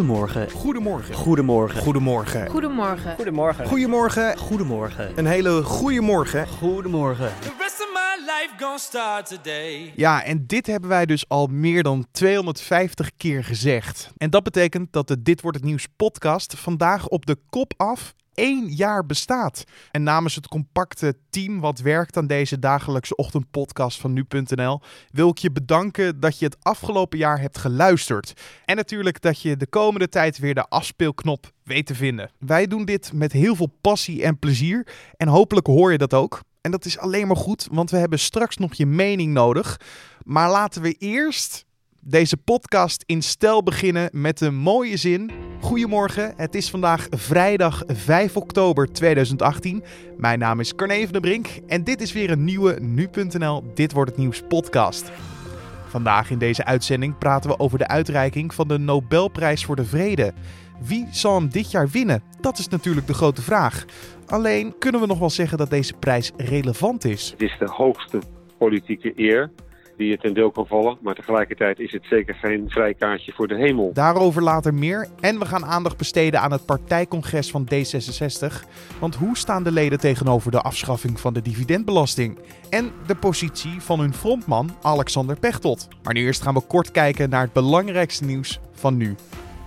Goedemorgen. 0.00 0.50
Goedemorgen. 0.50 1.14
Goedemorgen. 1.14 1.80
Goedemorgen. 1.80 2.48
Goedemorgen. 2.50 3.16
Goedemorgen. 3.16 3.66
Goedemorgen. 3.66 4.38
Goedemorgen. 4.38 5.18
Een 5.18 5.26
hele 5.26 5.62
goede 5.62 6.00
morgen. 6.00 6.48
Goedemorgen. 6.48 7.32
The 7.40 7.52
rest 7.58 7.80
of 7.80 7.88
my 7.92 8.24
life 8.24 8.50
gonna 8.56 8.78
start 8.78 9.26
today. 9.26 9.92
Ja, 9.96 10.24
en 10.24 10.46
dit 10.46 10.66
hebben 10.66 10.88
wij 10.88 11.06
dus 11.06 11.28
al 11.28 11.46
meer 11.46 11.82
dan 11.82 12.06
250 12.10 13.10
keer 13.16 13.44
gezegd. 13.44 14.10
En 14.16 14.30
dat 14.30 14.42
betekent 14.42 14.92
dat 14.92 15.08
de 15.08 15.22
Dit 15.22 15.40
Wordt 15.40 15.56
Het 15.56 15.66
Nieuws 15.66 15.86
podcast 15.96 16.54
vandaag 16.56 17.08
op 17.08 17.26
de 17.26 17.36
kop 17.50 17.72
af 17.76 18.14
één 18.40 18.68
jaar 18.68 19.06
bestaat. 19.06 19.64
En 19.90 20.02
namens 20.02 20.34
het 20.34 20.48
compacte 20.48 21.16
team 21.30 21.60
wat 21.60 21.78
werkt 21.78 22.16
aan 22.16 22.26
deze 22.26 22.58
dagelijkse 22.58 23.16
ochtendpodcast 23.16 24.00
van 24.00 24.12
nu.nl 24.12 24.80
wil 25.10 25.28
ik 25.28 25.38
je 25.38 25.52
bedanken 25.52 26.20
dat 26.20 26.38
je 26.38 26.44
het 26.44 26.56
afgelopen 26.62 27.18
jaar 27.18 27.40
hebt 27.40 27.58
geluisterd. 27.58 28.32
En 28.64 28.76
natuurlijk 28.76 29.20
dat 29.20 29.40
je 29.40 29.56
de 29.56 29.66
komende 29.66 30.08
tijd 30.08 30.38
weer 30.38 30.54
de 30.54 30.68
afspeelknop 30.68 31.52
weet 31.62 31.86
te 31.86 31.94
vinden. 31.94 32.30
Wij 32.38 32.66
doen 32.66 32.84
dit 32.84 33.12
met 33.12 33.32
heel 33.32 33.56
veel 33.56 33.72
passie 33.80 34.22
en 34.22 34.38
plezier 34.38 34.86
en 35.16 35.28
hopelijk 35.28 35.66
hoor 35.66 35.92
je 35.92 35.98
dat 35.98 36.14
ook. 36.14 36.40
En 36.60 36.70
dat 36.70 36.84
is 36.84 36.98
alleen 36.98 37.26
maar 37.26 37.36
goed, 37.36 37.68
want 37.70 37.90
we 37.90 37.96
hebben 37.96 38.18
straks 38.18 38.56
nog 38.56 38.74
je 38.74 38.86
mening 38.86 39.32
nodig. 39.32 39.80
Maar 40.24 40.50
laten 40.50 40.82
we 40.82 40.92
eerst 40.92 41.64
deze 42.00 42.36
podcast 42.36 43.02
in 43.06 43.22
stijl 43.22 43.62
beginnen 43.62 44.08
met 44.12 44.40
een 44.40 44.54
mooie 44.54 44.96
zin. 44.96 45.30
Goedemorgen, 45.60 46.32
het 46.36 46.54
is 46.54 46.70
vandaag 46.70 47.06
vrijdag 47.10 47.82
5 47.86 48.36
oktober 48.36 48.92
2018. 48.92 49.82
Mijn 50.16 50.38
naam 50.38 50.60
is 50.60 50.74
Carne 50.74 51.02
van 51.02 51.12
der 51.12 51.20
Brink 51.20 51.48
en 51.66 51.84
dit 51.84 52.00
is 52.00 52.12
weer 52.12 52.30
een 52.30 52.44
nieuwe 52.44 52.80
Nu.nl 52.80 53.64
Dit 53.74 53.92
Wordt 53.92 54.10
Het 54.10 54.20
Nieuws 54.20 54.42
podcast. 54.48 55.12
Vandaag 55.86 56.30
in 56.30 56.38
deze 56.38 56.64
uitzending 56.64 57.18
praten 57.18 57.50
we 57.50 57.58
over 57.58 57.78
de 57.78 57.88
uitreiking 57.88 58.54
van 58.54 58.68
de 58.68 58.78
Nobelprijs 58.78 59.64
voor 59.64 59.76
de 59.76 59.84
Vrede. 59.84 60.32
Wie 60.80 61.06
zal 61.10 61.34
hem 61.34 61.48
dit 61.48 61.70
jaar 61.70 61.88
winnen? 61.88 62.22
Dat 62.40 62.58
is 62.58 62.68
natuurlijk 62.68 63.06
de 63.06 63.14
grote 63.14 63.42
vraag. 63.42 63.84
Alleen 64.26 64.74
kunnen 64.78 65.00
we 65.00 65.06
nog 65.06 65.18
wel 65.18 65.30
zeggen 65.30 65.58
dat 65.58 65.70
deze 65.70 65.94
prijs 65.94 66.32
relevant 66.36 67.04
is. 67.04 67.30
Het 67.30 67.42
is 67.42 67.56
de 67.58 67.70
hoogste 67.70 68.18
politieke 68.58 69.12
eer 69.16 69.50
die 70.00 70.08
je 70.08 70.18
ten 70.18 70.34
deel 70.34 70.50
kan 70.50 70.66
vallen. 70.66 70.98
Maar 71.00 71.14
tegelijkertijd 71.14 71.78
is 71.78 71.92
het 71.92 72.04
zeker 72.04 72.34
geen 72.34 72.64
vrijkaartje 72.68 73.32
voor 73.32 73.48
de 73.48 73.54
hemel. 73.54 73.90
Daarover 73.92 74.42
later 74.42 74.74
meer. 74.74 75.08
En 75.20 75.38
we 75.38 75.44
gaan 75.44 75.64
aandacht 75.64 75.96
besteden 75.96 76.40
aan 76.40 76.52
het 76.52 76.66
partijcongres 76.66 77.50
van 77.50 77.68
D66. 77.74 78.68
Want 79.00 79.14
hoe 79.14 79.36
staan 79.36 79.62
de 79.62 79.72
leden 79.72 79.98
tegenover 79.98 80.50
de 80.50 80.60
afschaffing 80.60 81.20
van 81.20 81.32
de 81.34 81.42
dividendbelasting? 81.42 82.38
En 82.70 82.90
de 83.06 83.14
positie 83.14 83.80
van 83.80 84.00
hun 84.00 84.14
frontman 84.14 84.70
Alexander 84.82 85.38
Pechtold. 85.38 85.88
Maar 86.02 86.14
nu 86.14 86.20
eerst 86.20 86.42
gaan 86.42 86.54
we 86.54 86.60
kort 86.60 86.90
kijken 86.90 87.30
naar 87.30 87.42
het 87.42 87.52
belangrijkste 87.52 88.24
nieuws 88.24 88.60
van 88.72 88.96
nu. 88.96 89.16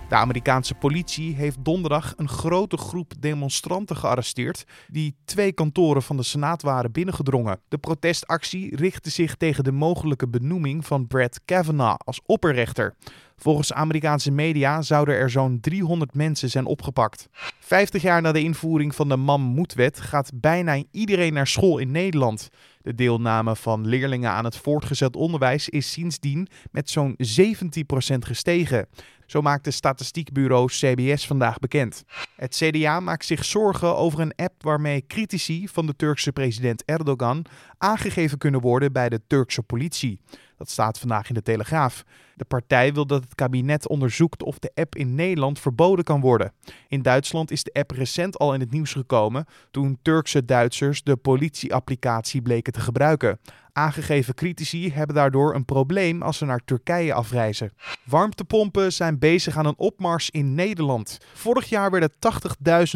De 0.08 0.14
Amerikaanse 0.14 0.74
politie 0.74 1.34
heeft 1.34 1.64
donderdag 1.64 2.12
een 2.16 2.28
grote 2.28 2.76
groep 2.76 3.12
demonstranten 3.18 3.96
gearresteerd 3.96 4.64
die 4.88 5.16
twee 5.24 5.52
kantoren 5.52 6.02
van 6.02 6.16
de 6.16 6.22
Senaat 6.22 6.62
waren 6.62 6.92
binnengedrongen. 6.92 7.60
De 7.68 7.78
protestactie 7.78 8.76
richtte 8.76 9.10
zich 9.10 9.34
tegen 9.34 9.64
de 9.64 9.72
mogelijke 9.72 10.28
benoeming 10.28 10.86
van 10.86 11.06
Brett 11.06 11.40
Kavanaugh 11.44 12.00
als 12.04 12.20
opperrechter. 12.26 12.94
Volgens 13.36 13.72
Amerikaanse 13.72 14.30
media 14.30 14.82
zouden 14.82 15.14
er 15.14 15.30
zo'n 15.30 15.60
300 15.60 16.14
mensen 16.14 16.50
zijn 16.50 16.66
opgepakt. 16.66 17.28
50 17.58 18.02
jaar 18.02 18.22
na 18.22 18.32
de 18.32 18.42
invoering 18.42 18.94
van 18.94 19.08
de 19.08 19.16
Mammoetwet 19.16 20.00
gaat 20.00 20.30
bijna 20.34 20.82
iedereen 20.90 21.32
naar 21.32 21.46
school 21.46 21.78
in 21.78 21.90
Nederland. 21.90 22.50
De 22.84 22.94
deelname 22.94 23.56
van 23.56 23.86
leerlingen 23.86 24.30
aan 24.30 24.44
het 24.44 24.56
voortgezet 24.56 25.16
onderwijs 25.16 25.68
is 25.68 25.92
sindsdien 25.92 26.48
met 26.70 26.90
zo'n 26.90 27.16
17% 27.16 28.18
gestegen. 28.18 28.86
Zo 29.26 29.42
maakt 29.42 29.64
de 29.64 29.70
statistiekbureau 29.70 30.66
CBS 30.66 31.26
vandaag 31.26 31.58
bekend. 31.58 32.04
Het 32.36 32.54
CDA 32.56 33.00
maakt 33.00 33.24
zich 33.24 33.44
zorgen 33.44 33.96
over 33.96 34.20
een 34.20 34.34
app 34.36 34.62
waarmee 34.62 35.06
critici 35.06 35.68
van 35.68 35.86
de 35.86 35.96
Turkse 35.96 36.32
president 36.32 36.84
Erdogan 36.84 37.44
aangegeven 37.78 38.38
kunnen 38.38 38.60
worden 38.60 38.92
bij 38.92 39.08
de 39.08 39.20
Turkse 39.26 39.62
politie. 39.62 40.20
Dat 40.64 40.72
staat 40.72 40.98
vandaag 40.98 41.28
in 41.28 41.34
de 41.34 41.42
Telegraaf. 41.42 42.04
De 42.36 42.44
partij 42.44 42.92
wil 42.92 43.06
dat 43.06 43.22
het 43.22 43.34
kabinet 43.34 43.88
onderzoekt 43.88 44.42
of 44.42 44.58
de 44.58 44.70
app 44.74 44.96
in 44.96 45.14
Nederland 45.14 45.58
verboden 45.58 46.04
kan 46.04 46.20
worden. 46.20 46.52
In 46.88 47.02
Duitsland 47.02 47.50
is 47.50 47.62
de 47.62 47.72
app 47.72 47.90
recent 47.90 48.38
al 48.38 48.54
in 48.54 48.60
het 48.60 48.70
nieuws 48.70 48.92
gekomen 48.92 49.46
toen 49.70 49.98
Turkse 50.02 50.44
Duitsers 50.44 51.02
de 51.02 51.16
politieapplicatie 51.16 52.42
bleken 52.42 52.72
te 52.72 52.80
gebruiken. 52.80 53.38
Aangegeven 53.76 54.34
critici 54.34 54.92
hebben 54.92 55.16
daardoor 55.16 55.54
een 55.54 55.64
probleem 55.64 56.22
als 56.22 56.38
ze 56.38 56.44
naar 56.44 56.60
Turkije 56.64 57.14
afreizen. 57.14 57.72
Warmtepompen 58.04 58.92
zijn 58.92 59.18
bezig 59.18 59.56
aan 59.56 59.66
een 59.66 59.78
opmars 59.78 60.30
in 60.30 60.54
Nederland. 60.54 61.18
Vorig 61.34 61.68
jaar 61.68 61.90
werden 61.90 62.12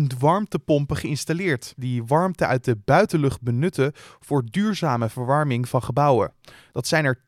80.000 0.00 0.19
warmtepompen 0.19 0.97
geïnstalleerd 0.97 1.75
die 1.77 2.05
warmte 2.05 2.47
uit 2.47 2.65
de 2.65 2.77
buitenlucht 2.84 3.43
benutten 3.43 3.93
voor 4.21 4.44
duurzame 4.50 5.09
verwarming 5.09 5.69
van 5.69 5.83
gebouwen. 5.83 6.33
Dat 6.72 6.87
zijn 6.87 7.05
er 7.05 7.19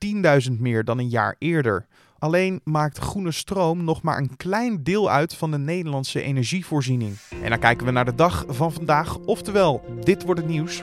10.000 0.51 0.53
meer 0.59 0.85
dan 0.85 0.99
een 0.99 1.09
jaar 1.09 1.37
eerder. 1.39 1.87
Alleen 2.19 2.61
maakt 2.65 2.99
groene 2.99 3.33
stroom 3.33 3.85
nog 3.85 4.03
maar 4.03 4.19
een 4.19 4.37
klein 4.37 4.83
deel 4.83 5.11
uit 5.11 5.35
van 5.35 5.51
de 5.51 5.59
Nederlandse 5.59 6.23
energievoorziening. 6.23 7.17
En 7.43 7.51
dan 7.51 7.59
kijken 7.59 7.87
we 7.87 7.93
naar 7.93 8.05
de 8.05 8.15
dag 8.15 8.45
van 8.49 8.73
vandaag, 8.73 9.19
oftewel, 9.19 9.85
dit 10.01 10.25
wordt 10.25 10.41
het 10.41 10.49
nieuws. 10.51 10.83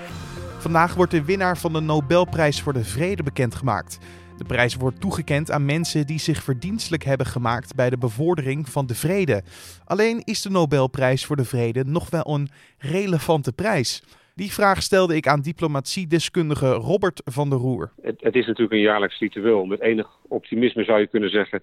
Vandaag 0.60 0.96
wordt 0.96 1.12
de 1.12 1.26
winnaar 1.26 1.58
van 1.58 1.74
de 1.74 1.80
Nobelprijs 1.80 2.62
voor 2.62 2.74
de 2.74 2.84
Vrede 2.84 3.24
bekendgemaakt. 3.24 4.00
De 4.38 4.44
prijs 4.44 4.76
wordt 4.76 5.02
toegekend 5.02 5.52
aan 5.52 5.66
mensen 5.66 6.06
die 6.06 6.20
zich 6.20 6.44
verdienstelijk 6.44 7.04
hebben 7.04 7.26
gemaakt 7.26 7.76
bij 7.76 7.90
de 7.90 7.98
bevordering 7.98 8.70
van 8.70 8.86
de 8.88 8.96
vrede. 8.96 9.42
Alleen 9.86 10.22
is 10.24 10.42
de 10.42 10.50
Nobelprijs 10.50 11.26
voor 11.26 11.36
de 11.36 11.46
Vrede 11.46 11.84
nog 11.86 12.10
wel 12.10 12.26
een 12.26 12.50
relevante 12.78 13.54
prijs. 13.54 14.04
Die 14.36 14.52
vraag 14.52 14.82
stelde 14.82 15.16
ik 15.16 15.28
aan 15.28 15.42
diplomatiedeskundige 15.42 16.72
Robert 16.72 17.22
van 17.26 17.50
der 17.50 17.60
Roer. 17.60 17.92
Het, 18.02 18.22
het 18.22 18.36
is 18.36 18.46
natuurlijk 18.46 18.74
een 18.74 18.90
jaarlijks 18.92 19.20
ritueel. 19.20 19.66
Met 19.66 19.82
enig 19.82 20.08
optimisme 20.28 20.84
zou 20.84 21.00
je 21.00 21.08
kunnen 21.08 21.30
zeggen... 21.30 21.62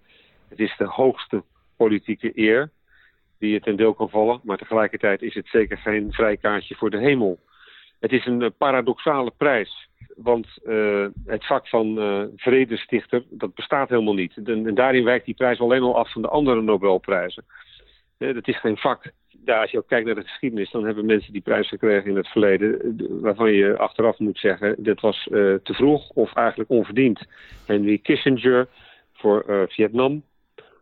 het 0.48 0.58
is 0.58 0.74
de 0.78 0.86
hoogste 0.86 1.42
politieke 1.76 2.32
eer 2.34 2.70
die 3.38 3.52
je 3.52 3.60
ten 3.60 3.76
deel 3.76 3.94
kan 3.94 4.10
vallen. 4.10 4.40
Maar 4.42 4.58
tegelijkertijd 4.58 5.22
is 5.22 5.34
het 5.34 5.48
zeker 5.48 5.78
geen 5.78 6.12
vrijkaartje 6.12 6.74
voor 6.74 6.90
de 6.90 6.98
hemel. 6.98 7.38
Het 8.04 8.12
is 8.12 8.26
een 8.26 8.42
uh, 8.42 8.48
paradoxale 8.58 9.32
prijs. 9.36 9.88
Want 10.16 10.46
uh, 10.64 11.06
het 11.26 11.46
vak 11.46 11.68
van 11.68 11.98
uh, 11.98 12.22
vredestichter, 12.36 13.24
dat 13.30 13.54
bestaat 13.54 13.88
helemaal 13.88 14.14
niet. 14.14 14.36
En, 14.44 14.66
en, 14.66 14.74
daarin 14.74 15.04
wijkt 15.04 15.24
die 15.24 15.34
prijs 15.34 15.60
alleen 15.60 15.82
al 15.82 15.96
af 15.96 16.12
van 16.12 16.22
de 16.22 16.28
andere 16.28 16.62
Nobelprijzen. 16.62 17.44
dat 18.18 18.48
is 18.48 18.60
geen 18.60 18.76
vak. 18.76 19.12
Ja, 19.44 19.60
als 19.60 19.70
je 19.70 19.78
ook 19.78 19.88
kijkt 19.88 20.06
naar 20.06 20.14
de 20.14 20.22
geschiedenis, 20.22 20.70
dan 20.70 20.84
hebben 20.84 21.06
mensen 21.06 21.32
die 21.32 21.42
prijs 21.42 21.68
gekregen 21.68 22.10
in 22.10 22.16
het 22.16 22.28
verleden, 22.28 22.96
waarvan 23.20 23.52
je 23.52 23.78
achteraf 23.78 24.18
moet 24.18 24.38
zeggen, 24.38 24.74
dit 24.78 25.00
was 25.00 25.22
te 25.62 25.74
vroeg 25.74 26.08
of 26.08 26.34
eigenlijk 26.34 26.70
onverdiend. 26.70 27.26
Henry 27.66 27.98
Kissinger 27.98 28.68
voor 29.12 29.66
Vietnam, 29.68 30.12
een 30.12 30.22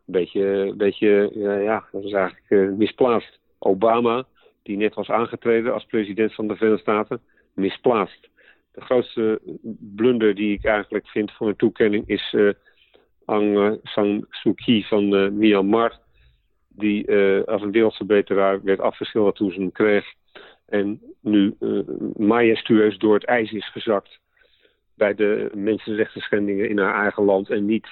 beetje, 0.05 0.75
beetje 0.77 1.31
ja, 1.65 1.85
dat 1.93 2.05
is 2.05 2.13
eigenlijk 2.13 2.77
misplaatst. 2.77 3.39
Obama, 3.59 4.25
die 4.63 4.77
net 4.77 4.95
was 4.95 5.11
aangetreden 5.11 5.73
als 5.73 5.85
president 5.85 6.35
van 6.35 6.49
de 6.49 6.57
Verenigde 6.57 6.83
Staten, 6.83 7.21
misplaatst. 7.55 8.31
De 8.73 8.81
grootste 8.81 9.41
blunder 9.97 10.35
die 10.35 10.53
ik 10.53 10.65
eigenlijk 10.65 11.09
vind 11.09 11.33
voor 11.33 11.49
een 11.49 11.57
toekenning 11.57 12.09
is 12.09 12.33
uh, 12.33 12.51
Aung 13.27 13.81
San 13.83 14.27
Suu 14.31 14.55
Kyi 14.55 14.85
van 14.85 15.15
uh, 15.15 15.31
Myanmar. 15.31 16.01
Die 16.69 17.07
uh, 17.07 17.45
als 17.45 17.63
een 17.63 17.71
wereldverbeteraar 17.71 18.63
werd 18.63 18.81
afgeschilderd 18.81 19.37
toen 19.37 19.51
ze 19.51 19.61
hem 19.61 19.73
kreeg. 19.73 20.05
En 20.67 21.01
nu 21.21 21.57
majestueus 22.17 22.99
door 22.99 23.15
het 23.15 23.25
ijs 23.25 23.53
is 23.53 23.71
gezakt 23.71 24.21
bij 24.95 25.15
de 25.15 25.51
mensenrechten 25.55 26.21
schendingen 26.21 26.69
in 26.69 26.79
haar 26.79 27.03
eigen 27.03 27.25
land 27.25 27.51
en 27.51 27.65
niet, 27.65 27.89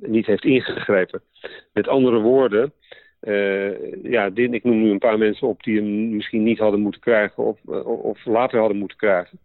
niet 0.00 0.26
heeft 0.26 0.44
ingegrepen. 0.44 1.22
Met 1.72 1.88
andere 1.88 2.18
woorden, 2.18 2.72
uh, 3.26 4.02
ja, 4.02 4.30
dit, 4.30 4.52
ik 4.52 4.64
noem 4.64 4.82
nu 4.82 4.90
een 4.90 4.98
paar 4.98 5.18
mensen 5.18 5.48
op 5.48 5.62
die 5.62 5.76
hem 5.76 6.16
misschien 6.16 6.42
niet 6.42 6.58
hadden 6.58 6.80
moeten 6.80 7.00
krijgen 7.00 7.44
of, 7.44 7.64
of 7.84 8.24
later 8.24 8.58
hadden 8.58 8.76
moeten 8.78 8.96
krijgen. 8.96 9.38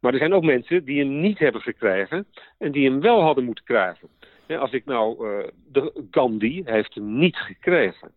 Maar 0.00 0.12
er 0.12 0.18
zijn 0.18 0.32
ook 0.32 0.44
mensen 0.44 0.84
die 0.84 0.98
hem 0.98 1.20
niet 1.20 1.38
hebben 1.38 1.60
gekregen 1.60 2.26
en 2.58 2.72
die 2.72 2.90
hem 2.90 3.00
wel 3.00 3.22
hadden 3.22 3.44
moeten 3.44 3.64
krijgen. 3.64 4.08
Ja, 4.46 4.58
als 4.58 4.72
ik 4.72 4.84
nou, 4.84 5.28
uh, 5.28 5.48
de 5.72 6.04
Gandhi 6.10 6.62
heeft 6.64 6.94
hem 6.94 7.18
niet 7.18 7.36
gekregen. 7.36 8.12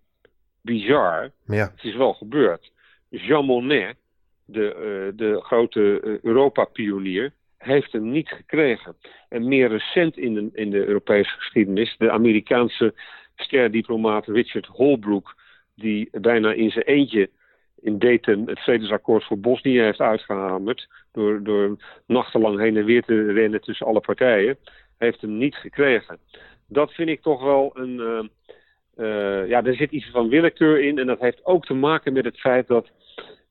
Bizar, 0.61 1.31
ja. 1.45 1.71
het 1.75 1.83
is 1.83 1.95
wel 1.95 2.13
gebeurd. 2.13 2.71
Jean 3.09 3.45
Monnet, 3.45 3.95
de, 4.45 4.61
uh, 4.61 5.17
de 5.17 5.41
grote 5.41 6.19
Europa-pionier, 6.21 7.31
heeft 7.57 7.91
hem 7.91 8.11
niet 8.11 8.29
gekregen. 8.29 8.95
En 9.29 9.47
meer 9.47 9.69
recent 9.69 10.17
in 10.17 10.33
de, 10.33 10.49
in 10.53 10.69
de 10.69 10.85
Europese 10.85 11.29
geschiedenis, 11.29 11.95
de 11.97 12.11
Amerikaanse 12.11 12.93
ster-diplomaat 13.35 14.27
Richard 14.27 14.65
Holbrooke, 14.65 15.33
die 15.75 16.09
bijna 16.11 16.53
in 16.53 16.69
zijn 16.71 16.85
eentje 16.85 17.29
in 17.81 17.99
Dayton 17.99 18.47
het 18.47 18.59
vredesakkoord 18.59 19.23
voor 19.23 19.39
Bosnië 19.39 19.79
heeft 19.79 19.99
uitgehamerd, 19.99 20.87
door, 21.11 21.43
door 21.43 21.77
nachtenlang 22.07 22.59
heen 22.59 22.77
en 22.77 22.85
weer 22.85 23.03
te 23.03 23.31
rennen 23.31 23.61
tussen 23.61 23.85
alle 23.85 23.99
partijen, 23.99 24.57
heeft 24.97 25.21
hem 25.21 25.37
niet 25.37 25.55
gekregen. 25.55 26.19
Dat 26.67 26.93
vind 26.93 27.09
ik 27.09 27.21
toch 27.21 27.43
wel 27.43 27.71
een, 27.73 27.95
uh, 27.99 28.19
Uh, 28.97 29.47
ja, 29.47 29.63
er 29.63 29.75
zit 29.75 29.91
iets 29.91 30.09
van 30.09 30.29
willekeur 30.29 30.81
in. 30.81 30.99
En 30.99 31.07
dat 31.07 31.19
heeft 31.19 31.45
ook 31.45 31.65
te 31.65 31.73
maken 31.73 32.13
met 32.13 32.25
het 32.25 32.39
feit 32.39 32.67
dat, 32.67 32.89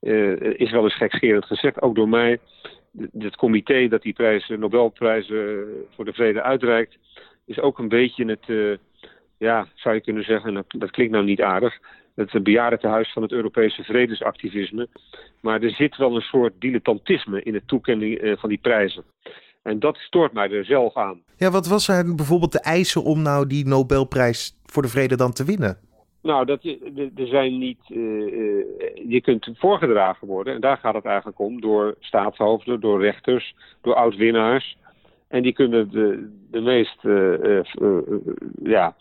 uh, 0.01 0.41
is 0.41 0.71
wel 0.71 0.83
eens 0.83 0.97
gekscherend 0.97 1.45
gezegd, 1.45 1.83
ook 1.83 1.95
door 1.95 2.09
mij, 2.09 2.39
het 3.19 3.37
comité 3.37 3.89
dat 3.89 4.03
die 4.03 4.13
prijzen, 4.13 4.61
Nobelprijzen 4.61 5.67
voor 5.95 6.05
de 6.05 6.13
vrede 6.13 6.43
uitreikt, 6.43 6.99
is 7.47 7.59
ook 7.59 7.79
een 7.79 7.89
beetje 7.89 8.25
het, 8.25 8.79
ja, 9.45 9.67
zou 9.75 9.95
je 9.95 10.01
kunnen 10.01 10.25
zeggen, 10.25 10.55
dat, 10.55 10.65
dat 10.69 10.91
klinkt 10.91 11.13
nou 11.13 11.25
niet 11.25 11.43
aardig, 11.43 11.79
het 12.15 12.43
bejaardentehuis 12.43 13.13
van 13.13 13.23
het 13.23 13.33
Europese 13.33 13.83
vredesactivisme. 13.83 14.89
Maar 15.41 15.63
er 15.63 15.71
zit 15.71 15.97
wel 15.97 16.15
een 16.15 16.21
soort 16.21 16.53
dilettantisme 16.59 17.43
in 17.43 17.55
het 17.55 17.69
toekenning 17.69 18.35
van 18.39 18.49
die 18.49 18.59
prijzen. 18.59 19.05
En 19.63 19.79
dat 19.79 19.97
stoort 19.97 20.33
mij 20.33 20.51
er 20.51 20.65
zelf 20.65 20.97
aan. 20.97 21.23
Ja, 21.37 21.51
wat 21.51 21.67
was 21.67 21.89
er 21.89 22.15
bijvoorbeeld 22.15 22.53
de 22.53 22.61
eisen 22.61 23.03
om 23.03 23.23
nou 23.23 23.47
die 23.47 23.67
Nobelprijs 23.67 24.57
voor 24.65 24.83
de 24.83 24.89
vrede 24.89 25.17
dan 25.17 25.33
te 25.33 25.45
winnen? 25.45 25.79
Nou, 26.23 26.45
dat, 26.45 26.65
er 27.17 27.27
zijn 27.27 27.59
niet. 27.59 27.79
Uh, 27.89 27.99
je 29.09 29.21
kunt 29.23 29.51
voorgedragen 29.55 30.27
worden, 30.27 30.55
en 30.55 30.61
daar 30.61 30.77
gaat 30.77 30.95
het 30.95 31.05
eigenlijk 31.05 31.39
om, 31.39 31.61
door 31.61 31.95
staatshoofden, 32.01 32.81
door 32.81 33.01
rechters, 33.01 33.55
door 33.81 33.95
oud-winnaars. 33.95 34.77
En 35.29 35.43
die 35.43 35.53
kunnen 35.53 35.91
de, 35.91 36.31
de 36.51 36.61
meest, 36.61 36.99
uh, 37.03 37.61
ja, 38.63 38.97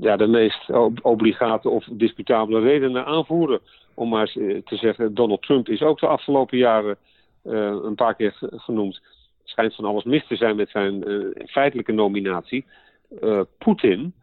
ja, 0.00 0.16
de 0.16 0.26
meest 0.26 0.70
obligate 1.02 1.68
of 1.68 1.84
disputabele 1.92 2.60
redenen 2.60 3.04
aanvoeren. 3.04 3.60
Om 3.94 4.08
maar 4.08 4.32
te 4.64 4.76
zeggen, 4.76 5.14
Donald 5.14 5.42
Trump 5.42 5.68
is 5.68 5.82
ook 5.82 6.00
de 6.00 6.06
afgelopen 6.06 6.58
jaren 6.58 6.96
een 7.42 7.94
paar 7.94 8.14
keer 8.14 8.36
genoemd 8.40 9.00
schijnt 9.44 9.74
van 9.74 9.84
alles 9.84 10.04
mis 10.04 10.26
te 10.26 10.36
zijn 10.36 10.56
met 10.56 10.70
zijn 10.70 11.08
uh, 11.08 11.46
feitelijke 11.46 11.92
nominatie. 11.92 12.66
Poetin 13.58 14.14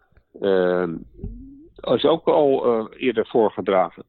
is 1.81 2.05
ook 2.05 2.27
al 2.27 2.89
eerder 2.93 3.27
voorgedragen. 3.27 4.03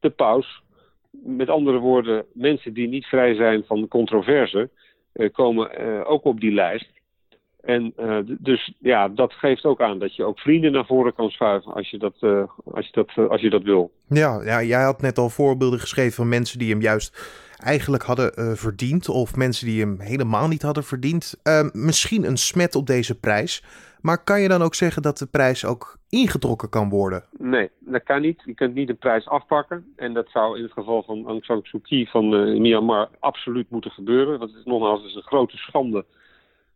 De 0.00 0.10
paus, 0.10 0.62
met 1.10 1.48
andere 1.48 1.78
woorden, 1.78 2.24
mensen 2.32 2.72
die 2.72 2.88
niet 2.88 3.06
vrij 3.06 3.34
zijn 3.34 3.64
van 3.64 3.88
controverse, 3.88 4.70
komen 5.32 6.06
ook 6.06 6.24
op 6.24 6.40
die 6.40 6.52
lijst. 6.52 6.90
En 7.62 7.92
dus 8.26 8.74
ja, 8.78 9.08
dat 9.08 9.32
geeft 9.32 9.64
ook 9.64 9.80
aan 9.80 9.98
dat 9.98 10.16
je 10.16 10.24
ook 10.24 10.38
vrienden 10.38 10.72
naar 10.72 10.86
voren 10.86 11.14
kan 11.14 11.30
schuiven 11.30 11.72
als 11.74 11.90
je 11.90 11.98
dat, 11.98 12.14
als 12.64 12.86
je 12.86 12.92
dat, 12.92 13.30
als 13.30 13.40
je 13.40 13.50
dat 13.50 13.62
wil. 13.62 13.90
Ja, 14.08 14.42
ja, 14.44 14.62
jij 14.62 14.82
had 14.82 15.00
net 15.00 15.18
al 15.18 15.28
voorbeelden 15.28 15.80
geschreven 15.80 16.12
van 16.12 16.28
mensen 16.28 16.58
die 16.58 16.70
hem 16.70 16.80
juist 16.80 17.30
eigenlijk 17.56 18.02
hadden 18.02 18.56
verdiend. 18.56 19.08
Of 19.08 19.36
mensen 19.36 19.66
die 19.66 19.80
hem 19.80 20.00
helemaal 20.00 20.48
niet 20.48 20.62
hadden 20.62 20.84
verdiend. 20.84 21.40
Uh, 21.44 21.68
misschien 21.72 22.24
een 22.24 22.36
smet 22.36 22.74
op 22.74 22.86
deze 22.86 23.20
prijs. 23.20 23.64
Maar 24.00 24.24
kan 24.24 24.40
je 24.40 24.48
dan 24.48 24.62
ook 24.62 24.74
zeggen 24.74 25.02
dat 25.02 25.18
de 25.18 25.26
prijs 25.26 25.64
ook 25.64 25.96
ingetrokken 26.08 26.68
kan 26.68 26.88
worden? 26.88 27.24
Nee, 27.38 27.70
dat 27.78 28.02
kan 28.02 28.20
niet. 28.20 28.42
Je 28.44 28.54
kunt 28.54 28.74
niet 28.74 28.86
de 28.86 28.94
prijs 28.94 29.28
afpakken. 29.28 29.92
En 29.96 30.12
dat 30.12 30.28
zou 30.28 30.56
in 30.56 30.62
het 30.62 30.72
geval 30.72 31.02
van 31.02 31.26
Aung 31.26 31.44
San 31.44 31.60
Suu 31.62 31.80
Kyi 31.80 32.06
van 32.06 32.28
Myanmar 32.60 33.08
absoluut 33.18 33.70
moeten 33.70 33.90
gebeuren. 33.90 34.38
Want 34.38 34.50
het 34.50 34.60
is 34.60 34.66
nogmaals 34.66 35.04
is 35.04 35.14
een 35.14 35.22
grote 35.22 35.56
schande 35.56 36.04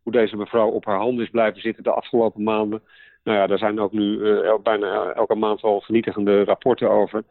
hoe 0.06 0.14
deze 0.14 0.36
mevrouw 0.36 0.68
op 0.68 0.84
haar 0.84 0.98
handen 0.98 1.24
is 1.24 1.30
blijven 1.30 1.60
zitten 1.60 1.82
de 1.82 1.90
afgelopen 1.92 2.42
maanden. 2.42 2.82
Nou 3.24 3.38
ja, 3.38 3.46
daar 3.46 3.58
zijn 3.58 3.80
ook 3.80 3.92
nu 3.92 4.18
uh, 4.18 4.54
bijna 4.62 5.12
elke 5.12 5.34
maand 5.34 5.62
al 5.62 5.80
vernietigende 5.80 6.44
rapporten 6.44 6.90
over. 6.90 7.24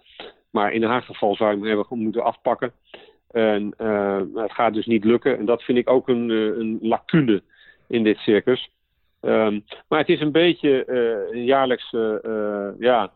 Maar 0.50 0.72
in 0.72 0.84
haar 0.84 1.02
geval 1.02 1.36
zou 1.36 1.50
je 1.50 1.58
hem 1.58 1.66
hebben 1.68 1.86
moeten 1.90 2.24
afpakken. 2.24 2.72
En 3.32 3.74
uh, 3.82 4.22
het 4.34 4.52
gaat 4.52 4.74
dus 4.74 4.86
niet 4.86 5.04
lukken. 5.04 5.38
En 5.38 5.46
dat 5.46 5.64
vind 5.64 5.78
ik 5.78 5.90
ook 5.90 6.08
een, 6.08 6.30
uh, 6.30 6.58
een 6.58 6.80
lacune 6.82 7.42
in 7.88 8.04
dit 8.04 8.18
circus. 8.18 8.70
Um, 9.22 9.64
maar 9.88 10.00
het 10.00 10.10
is 10.10 10.22
een 10.22 10.32
beetje 10.32 10.92
een 11.32 11.46
jaarlijks 11.46 11.90
ja, 12.80 13.12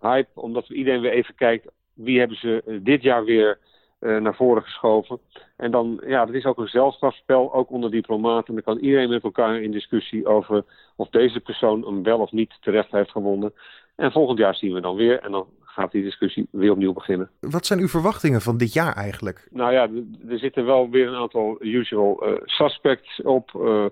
hype, 0.00 0.40
omdat 0.40 0.68
iedereen 0.68 1.00
weer 1.00 1.12
even 1.12 1.34
kijkt 1.34 1.66
wie 1.94 2.18
hebben 2.18 2.36
ze 2.36 2.80
dit 2.82 3.02
jaar 3.02 3.24
weer 3.24 3.58
naar 4.00 4.34
voren 4.34 4.62
geschoven. 4.62 5.18
En 5.56 5.70
dan, 5.70 6.02
ja, 6.06 6.24
dat 6.24 6.34
is 6.34 6.44
ook 6.44 6.58
een 6.58 6.68
zelfstrafspel, 6.68 7.54
ook 7.54 7.70
onder 7.70 7.90
diplomaten. 7.90 8.54
Dan 8.54 8.62
kan 8.62 8.78
iedereen 8.78 9.08
met 9.08 9.22
elkaar 9.22 9.62
in 9.62 9.70
discussie 9.70 10.26
over 10.26 10.64
of 10.96 11.08
deze 11.08 11.40
persoon 11.40 11.84
hem 11.84 12.02
wel 12.02 12.18
of 12.18 12.32
niet 12.32 12.58
terecht 12.60 12.90
heeft 12.90 13.10
gewonnen. 13.10 13.52
En 13.96 14.12
volgend 14.12 14.38
jaar 14.38 14.54
zien 14.54 14.72
we 14.74 14.80
dan 14.80 14.96
weer. 14.96 15.20
En 15.20 15.30
dan 15.30 15.46
gaat 15.64 15.92
die 15.92 16.02
discussie 16.02 16.48
weer 16.50 16.70
opnieuw 16.70 16.92
beginnen. 16.92 17.30
Wat 17.40 17.66
zijn 17.66 17.80
uw 17.80 17.88
verwachtingen 17.88 18.40
van 18.40 18.56
dit 18.56 18.72
jaar 18.72 18.96
eigenlijk? 18.96 19.48
Nou 19.50 19.72
ja, 19.72 19.88
er 20.28 20.38
zitten 20.38 20.64
wel 20.64 20.90
weer 20.90 21.08
een 21.08 21.20
aantal 21.20 21.56
usual 21.60 22.28
uh, 22.28 22.36
suspects 22.44 23.22
op. 23.22 23.50
Uh, 23.56 23.62
uh, 23.62 23.90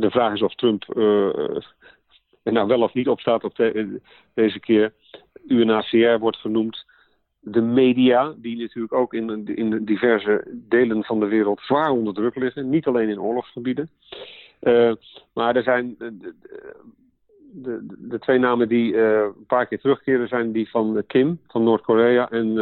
de 0.00 0.10
vraag 0.10 0.32
is 0.32 0.42
of 0.42 0.54
Trump 0.54 0.84
er 2.48 2.54
nou 2.54 2.68
wel 2.68 2.82
of 2.82 2.94
niet 2.94 3.08
op 3.08 3.20
staat 3.20 3.44
op 3.44 3.56
de, 3.56 4.00
deze 4.34 4.60
keer. 4.60 4.92
UNHCR 5.46 6.18
wordt 6.18 6.36
genoemd. 6.36 6.84
De 7.50 7.60
media, 7.60 8.34
die 8.36 8.58
natuurlijk 8.58 8.92
ook 8.92 9.14
in, 9.14 9.46
in 9.46 9.84
diverse 9.84 10.44
delen 10.50 11.04
van 11.04 11.20
de 11.20 11.26
wereld 11.26 11.60
zwaar 11.60 11.90
onder 11.90 12.14
druk 12.14 12.34
liggen. 12.34 12.68
Niet 12.68 12.86
alleen 12.86 13.08
in 13.08 13.20
oorlogsgebieden. 13.20 13.90
maar 15.34 15.56
er 15.56 15.62
zijn 15.62 15.96
de, 17.52 17.86
de, 17.98 18.18
twee 18.18 18.38
namen 18.38 18.68
die 18.68 18.92
uh, 18.92 19.20
een 19.20 19.46
paar 19.46 19.66
keer 19.66 19.80
terugkeren 19.80 20.28
zijn 20.28 20.52
die 20.52 20.70
van 20.70 21.02
Kim 21.06 21.40
van 21.46 21.62
Noord-Korea 21.62 22.30
en 22.30 22.54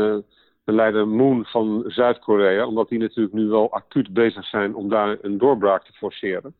de 0.64 0.72
leider 0.72 1.08
Moon 1.08 1.44
van 1.44 1.84
Zuid-Korea. 1.86 2.66
Omdat 2.66 2.88
die 2.88 2.98
natuurlijk 2.98 3.34
nu 3.34 3.46
wel 3.46 3.72
acuut 3.72 4.12
bezig 4.12 4.44
zijn 4.44 4.74
om 4.74 4.88
daar 4.88 5.16
een 5.20 5.38
doorbraak 5.38 5.84
te 5.84 5.92
forceren. 5.92 6.54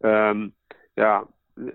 Um, 0.00 0.54
ja, 0.94 1.26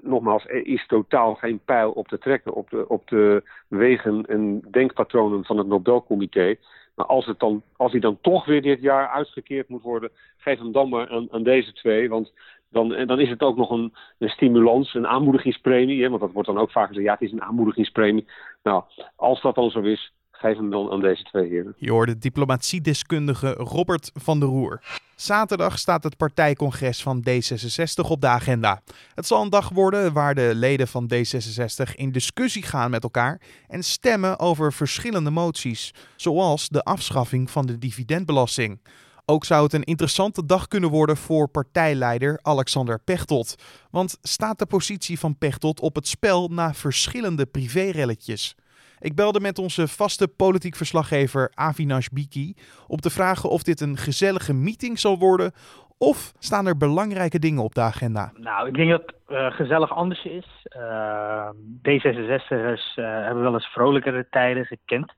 nogmaals, 0.02 0.46
er 0.46 0.66
is 0.66 0.88
totaal 0.88 1.36
geen 1.36 1.60
pijl 1.66 1.92
op 1.92 2.08
te 2.08 2.18
trekken 2.18 2.54
op 2.54 2.70
de, 2.70 2.88
op 2.88 3.08
de 3.08 3.44
wegen 3.68 4.26
en 4.26 4.62
denkpatronen 4.72 5.46
van 5.46 5.58
het 5.58 5.68
Nobelcomité. 5.68 6.56
Maar 6.96 7.06
als, 7.06 7.26
het 7.26 7.40
dan, 7.40 7.64
als 7.76 7.92
hij 7.92 8.02
dan 8.02 8.18
toch 8.22 8.46
weer 8.46 8.62
dit 8.62 8.82
jaar 8.82 9.08
uitgekeerd 9.08 9.70
moet 9.70 9.82
worden, 9.82 10.12
geef 10.38 10.60
hem 10.60 10.72
dan 10.72 10.90
maar 10.90 11.28
aan, 11.32 11.44
deze 11.44 11.74
twee. 11.74 12.10
Want 12.10 12.34
dan, 12.70 13.06
dan 13.06 13.20
is 13.20 13.30
het 13.30 13.42
ook 13.42 13.58
nog 13.58 13.70
een, 13.70 13.94
een 14.18 14.30
stimulans, 14.30 14.94
een 14.94 15.08
aanmoedigingspremie. 15.08 16.02
Hè, 16.04 16.10
want 16.10 16.22
dat 16.22 16.32
wordt 16.32 16.48
dan 16.48 16.58
ook 16.58 16.72
vaak 16.72 16.88
gezegd, 16.88 17.06
ja, 17.06 17.14
het 17.14 17.22
is 17.22 17.32
een 17.32 17.44
aanmoedigingspremie. 17.44 18.28
Nou, 18.64 18.84
als 19.16 19.42
dat 19.42 19.56
dan 19.56 19.70
zo 19.70 19.82
is, 19.82 20.14
geef 20.38 20.58
hem 20.58 20.70
dan 20.70 20.92
aan 20.92 21.02
deze 21.02 21.24
twee 21.24 21.50
heren. 21.50 21.74
Je 21.78 21.92
hoorde 21.92 22.18
diplomatiedeskundige 22.18 23.52
Robert 23.52 24.12
van 24.14 24.40
der 24.40 24.50
Roer. 24.50 24.82
Zaterdag 25.16 25.80
staat 25.80 26.04
het 26.04 26.18
partijcongres 26.18 27.04
van 27.04 27.26
D66 27.30 28.10
op 28.10 28.22
de 28.22 28.28
agenda. 28.28 28.82
Het 29.14 29.28
zal 29.28 29.42
een 29.42 29.50
dag 29.50 29.70
worden 29.70 30.14
waar 30.14 30.36
de 30.36 30.52
leden 30.56 30.88
van 30.88 31.12
D66 31.14 31.96
in 31.96 32.12
discussie 32.12 32.64
gaan 32.64 32.92
met 32.92 33.04
elkaar 33.04 33.42
en 33.68 33.84
stemmen 33.84 34.40
over 34.40 34.74
verschillende 34.74 35.30
moties, 35.30 35.94
zoals 36.16 36.70
de 36.70 36.84
afschaffing 36.84 37.50
van 37.50 37.66
de 37.66 37.78
dividendbelasting. 37.78 38.80
Ook 39.26 39.46
zou 39.46 39.64
het 39.64 39.74
een 39.74 39.84
interessante 39.84 40.46
dag 40.46 40.68
kunnen 40.68 40.90
worden 40.90 41.18
voor 41.18 41.48
partijleider 41.48 42.40
Alexander 42.42 43.00
Pechtold. 43.00 43.56
Want 43.92 44.18
staat 44.22 44.60
de 44.60 44.66
positie 44.66 45.20
van 45.20 45.38
Pechtold 45.38 45.80
op 45.80 45.96
het 45.96 46.08
spel 46.08 46.48
na 46.48 46.74
verschillende 46.74 47.46
privérelletjes? 47.46 48.56
Ik 49.00 49.16
belde 49.16 49.40
met 49.40 49.60
onze 49.60 49.88
vaste 49.88 50.28
politiek 50.28 50.76
verslaggever 50.76 51.52
Avinash 51.54 52.08
Biki 52.08 52.56
om 52.88 52.98
te 52.98 53.10
vragen 53.10 53.50
of 53.50 53.64
dit 53.64 53.82
een 53.82 53.98
gezellige 53.98 54.54
meeting 54.54 55.00
zal 55.00 55.18
worden 55.18 55.52
of 55.98 56.34
staan 56.40 56.68
er 56.68 56.78
belangrijke 56.78 57.40
dingen 57.40 57.64
op 57.64 57.76
de 57.76 57.82
agenda? 57.82 58.32
Nou, 58.36 58.68
ik 58.68 58.74
denk 58.74 58.90
dat 58.90 59.02
het 59.02 59.16
uh, 59.28 59.52
gezellig 59.52 59.92
anders 59.92 60.26
is. 60.26 60.68
Uh, 60.78 61.50
D66'ers 61.78 62.96
uh, 62.96 63.06
hebben 63.06 63.42
wel 63.42 63.54
eens 63.54 63.68
vrolijkere 63.68 64.28
tijden 64.30 64.66
gekend 64.66 65.14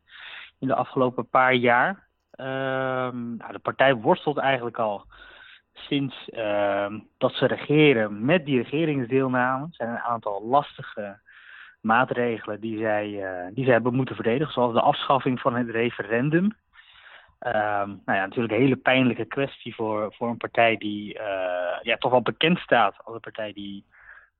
in 0.60 0.68
de 0.68 0.76
afgelopen 0.76 1.30
paar 1.30 1.54
jaar. 1.54 2.08
Ehm, 2.32 3.36
nou, 3.36 3.52
de 3.52 3.60
partij 3.62 3.96
worstelt 3.96 4.38
eigenlijk 4.38 4.78
al 4.78 5.06
sinds 5.74 6.30
ehm, 6.30 7.00
dat 7.18 7.34
ze 7.34 7.46
regeren 7.46 8.26
met 8.26 8.46
die 8.46 8.62
regeringsdeelname. 8.62 9.64
Er 9.64 9.74
zijn 9.74 9.90
een 9.90 9.98
aantal 9.98 10.48
lastige 10.48 11.20
maatregelen 11.82 12.60
die 12.60 12.78
zij, 12.78 13.08
uh, 13.10 13.56
die 13.56 13.64
zij 13.64 13.74
hebben 13.74 13.96
moeten 13.96 14.16
verdedigen, 14.16 14.54
zoals 14.54 14.74
de 14.74 14.82
afschaffing 14.82 15.40
van 15.40 15.56
het 15.56 15.70
referendum. 15.70 16.56
Um, 17.40 18.02
nou 18.06 18.18
ja, 18.18 18.26
natuurlijk 18.26 18.54
een 18.54 18.62
hele 18.62 18.76
pijnlijke 18.76 19.26
kwestie 19.26 19.76
voor, 19.76 20.14
voor 20.14 20.30
een 20.30 20.38
partij 20.38 20.78
die 20.78 21.14
uh, 21.14 21.22
ja, 21.82 21.98
toch 21.98 22.12
wel 22.12 22.22
bekend 22.22 22.60
staat 22.60 22.96
als 23.04 23.16
een 23.16 23.22
partij 23.22 23.54
die 23.54 23.86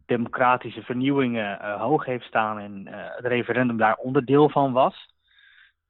democratische 0.06 0.82
vernieuwingen 0.82 1.60
uh, 1.62 1.82
hoog 1.82 2.06
heeft 2.06 2.26
staan 2.26 2.60
en 2.60 2.88
het 2.90 3.26
referendum 3.26 3.78
daar 3.78 3.96
onderdeel 3.96 4.50
van 4.50 4.74
was. 4.74 5.16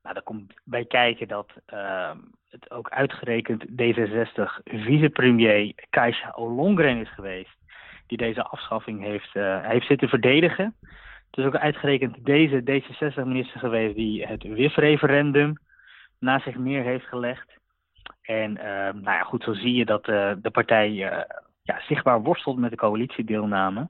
Nou, 0.04 0.14
daar 0.14 0.24
komt 0.24 0.54
bij 0.64 0.86
kijken 0.86 1.28
dat 1.28 1.52
uh, 1.74 2.12
het 2.50 2.72
ook 2.72 2.90
uitgerekend 2.90 3.66
D66 3.66 4.44
vicepremier 4.64 5.74
Kajsa 5.90 6.34
Ollongren 6.36 6.98
is 6.98 7.14
geweest. 7.14 7.56
Die 8.08 8.18
deze 8.18 8.44
afschaffing 8.44 9.02
heeft, 9.02 9.34
heeft 9.62 9.88
zitten 9.88 10.10
verdedigen. 10.10 10.76
Het 11.38 11.46
is 11.46 11.52
ook 11.54 11.62
uitgerekend 11.62 12.26
deze 12.26 12.62
D66-minister 12.62 13.60
geweest 13.60 13.96
die 13.96 14.26
het 14.26 14.44
WIF-referendum 14.44 15.58
na 16.20 16.40
zich 16.40 16.56
neer 16.56 16.84
heeft 16.84 17.06
gelegd. 17.06 17.58
En 18.22 18.52
uh, 18.52 18.64
nou 18.64 19.04
ja, 19.04 19.22
goed, 19.22 19.44
zo 19.44 19.54
zie 19.54 19.74
je 19.74 19.86
dat 19.86 20.08
uh, 20.08 20.32
de 20.42 20.52
partij 20.52 20.92
ja, 21.64 21.80
zichtbaar 21.88 22.22
worstelt 22.22 22.58
met 22.58 22.72
de 22.72 22.78
coalitiedeelname. 22.78 23.90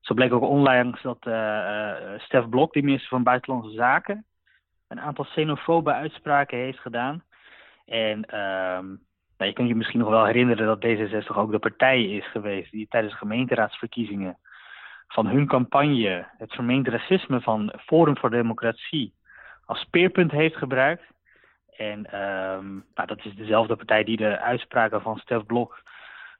Zo 0.00 0.14
bleek 0.14 0.32
ook 0.32 0.42
onlangs 0.42 1.02
dat 1.02 1.26
uh, 1.26 1.92
Stef 2.16 2.48
Blok, 2.48 2.72
de 2.72 2.82
minister 2.82 3.08
van 3.08 3.22
Buitenlandse 3.22 3.76
Zaken, 3.76 4.24
een 4.88 5.00
aantal 5.00 5.24
xenofobe 5.24 5.92
uitspraken 5.92 6.58
heeft 6.58 6.80
gedaan. 6.80 7.22
En 7.84 8.24
ehm, 8.24 8.86
nou, 9.36 9.50
je 9.50 9.52
kunt 9.52 9.68
je 9.68 9.74
misschien 9.74 10.00
nog 10.00 10.08
wel 10.08 10.24
herinneren 10.24 10.66
dat 10.66 10.84
D66 10.86 11.36
ook 11.36 11.50
de 11.50 11.58
partij 11.58 12.04
is 12.04 12.30
geweest 12.30 12.70
die 12.70 12.88
tijdens 12.88 13.12
de 13.12 13.18
gemeenteraadsverkiezingen 13.18 14.38
van 15.08 15.26
hun 15.26 15.46
campagne 15.46 16.28
het 16.38 16.52
vermeend 16.52 16.88
racisme 16.88 17.40
van 17.40 17.72
Forum 17.76 18.16
voor 18.16 18.30
Democratie 18.30 19.14
als 19.66 19.80
speerpunt 19.80 20.30
heeft 20.30 20.56
gebruikt. 20.56 21.04
En 21.76 21.98
um, 21.98 22.84
nou, 22.94 23.06
dat 23.06 23.24
is 23.24 23.34
dezelfde 23.34 23.76
partij 23.76 24.04
die 24.04 24.16
de 24.16 24.38
uitspraken 24.40 25.02
van 25.02 25.18
Stef 25.18 25.46
Blok 25.46 25.84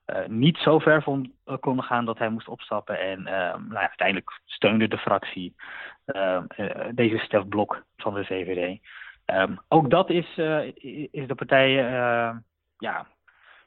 uh, 0.06 0.26
niet 0.26 0.56
zo 0.56 0.78
ver 0.78 1.02
vond, 1.02 1.28
uh, 1.46 1.56
konden 1.60 1.84
gaan 1.84 2.04
dat 2.04 2.18
hij 2.18 2.28
moest 2.28 2.48
opstappen. 2.48 3.00
En 3.00 3.20
uh, 3.20 3.26
nou 3.26 3.72
ja, 3.72 3.88
uiteindelijk 3.88 4.40
steunde 4.44 4.88
de 4.88 4.98
fractie 4.98 5.54
ehm, 6.04 6.44
eh, 6.46 6.86
deze 6.94 7.18
Stef 7.18 7.48
Blok 7.48 7.84
van 7.96 8.14
de 8.14 8.24
VVD. 8.24 8.80
Um, 9.26 9.58
ook 9.68 9.90
dat 9.90 10.10
is, 10.10 10.28
is 11.10 11.26
de 11.26 11.34
partij 11.34 11.72
ja, 12.78 13.06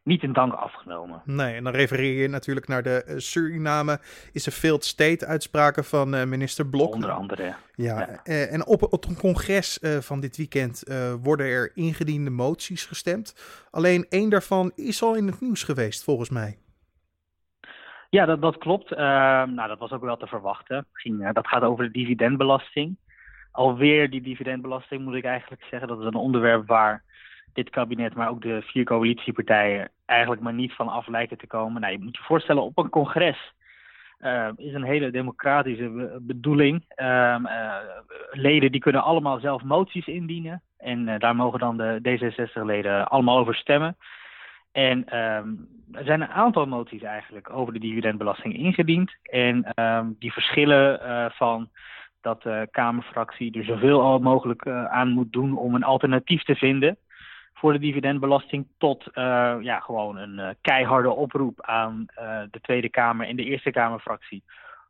niet 0.09 0.23
in 0.23 0.33
dank 0.33 0.53
afgenomen. 0.53 1.21
Nee, 1.25 1.55
en 1.55 1.63
dan 1.63 1.73
refereer 1.73 2.21
je 2.21 2.27
natuurlijk 2.27 2.67
naar 2.67 2.83
de 2.83 3.05
uh, 3.07 3.17
Suriname 3.17 3.99
is 4.31 4.45
een 4.45 4.51
failed 4.51 4.85
state 4.85 5.25
uitspraken 5.25 5.83
van 5.83 6.15
uh, 6.15 6.23
minister 6.23 6.67
Blok. 6.67 6.93
Onder 6.93 7.11
andere. 7.11 7.43
Ja, 7.43 7.99
ja. 7.99 8.19
Uh, 8.23 8.53
en 8.53 8.65
op, 8.65 8.83
op 8.93 9.03
het 9.03 9.17
congres 9.17 9.79
van 9.99 10.19
dit 10.19 10.37
weekend 10.37 10.83
worden 11.21 11.45
er 11.45 11.71
ingediende 11.73 12.29
moties 12.29 12.85
gestemd. 12.85 13.35
Alleen 13.71 14.05
één 14.09 14.29
daarvan 14.29 14.71
is 14.75 15.03
al 15.03 15.15
in 15.15 15.27
het 15.27 15.41
nieuws 15.41 15.63
geweest, 15.63 16.03
volgens 16.03 16.29
mij. 16.29 16.57
Ja, 18.09 18.25
dat, 18.25 18.41
dat 18.41 18.57
klopt. 18.57 18.89
Nou, 18.89 19.67
dat 19.67 19.79
was 19.79 19.91
ook 19.91 20.03
wel 20.03 20.17
te 20.17 20.27
verwachten. 20.27 20.85
Ging, 20.93 21.31
dat 21.31 21.47
gaat 21.47 21.61
over 21.61 21.83
de 21.83 21.91
dividendbelasting. 21.91 22.97
Alweer 23.51 24.09
die 24.09 24.21
dividendbelasting 24.21 25.03
moet 25.03 25.15
ik 25.15 25.23
eigenlijk 25.23 25.63
zeggen. 25.69 25.87
Dat 25.87 25.99
is 25.99 26.05
een 26.05 26.13
onderwerp 26.13 26.67
waar 26.67 27.03
dit 27.63 27.69
kabinet, 27.69 28.15
maar 28.15 28.29
ook 28.29 28.41
de 28.41 28.61
vier 28.61 28.83
coalitiepartijen 28.83 29.89
eigenlijk 30.05 30.41
maar 30.41 30.53
niet 30.53 30.73
van 30.73 30.87
af 30.87 31.07
lijken 31.07 31.37
te 31.37 31.47
komen. 31.47 31.81
Nou, 31.81 31.93
je 31.93 31.99
moet 31.99 32.17
je 32.17 32.23
voorstellen, 32.23 32.63
op 32.63 32.77
een 32.77 32.89
congres 32.89 33.53
uh, 34.19 34.47
is 34.55 34.73
een 34.73 34.83
hele 34.83 35.11
democratische 35.11 36.17
bedoeling. 36.21 36.85
Uh, 36.95 37.05
uh, 37.43 37.75
leden 38.31 38.71
die 38.71 38.81
kunnen 38.81 39.03
allemaal 39.03 39.39
zelf 39.39 39.63
moties 39.63 40.07
indienen. 40.07 40.61
En 40.77 41.07
eh, 41.07 41.19
daar 41.19 41.35
mogen 41.35 41.59
dan 41.59 41.77
de 41.77 41.99
D66-leden 42.03 43.07
allemaal 43.07 43.37
over 43.37 43.55
stemmen. 43.55 43.97
En 44.71 45.05
ehm, 45.05 45.47
er 45.91 46.03
zijn 46.03 46.21
een 46.21 46.27
aantal 46.27 46.65
moties 46.65 47.01
eigenlijk 47.01 47.49
over 47.49 47.73
de 47.73 47.79
dividendbelasting 47.79 48.57
ingediend. 48.57 49.15
En 49.23 49.63
ehm, 49.73 50.07
die 50.19 50.33
verschillen 50.33 51.01
eh, 51.01 51.25
van 51.29 51.69
dat 52.21 52.41
de 52.41 52.67
Kamerfractie 52.71 53.57
er 53.57 53.63
zoveel 53.63 54.19
mogelijk 54.19 54.67
aan 54.67 55.09
moet 55.09 55.33
doen 55.33 55.57
om 55.57 55.75
een 55.75 55.83
alternatief 55.83 56.43
te 56.43 56.55
vinden 56.55 56.97
voor 57.59 57.73
de 57.73 57.79
dividendbelasting 57.79 58.67
tot 58.77 59.07
uh, 59.07 59.13
ja, 59.61 59.79
gewoon 59.79 60.17
een 60.17 60.37
uh, 60.37 60.49
keiharde 60.61 61.09
oproep 61.09 61.61
aan 61.61 62.05
uh, 62.19 62.41
de 62.51 62.61
Tweede 62.61 62.89
Kamer 62.89 63.27
en 63.27 63.35
de 63.35 63.43
Eerste 63.43 63.71
Kamerfractie 63.71 64.43